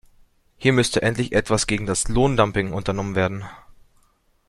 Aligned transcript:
Hier 0.57 0.73
müsste 0.73 1.03
endlich 1.03 1.31
etwas 1.31 1.67
gegen 1.67 1.85
das 1.85 2.07
Lohndumping 2.07 2.73
unternommen 2.73 3.13
werden. 3.13 3.47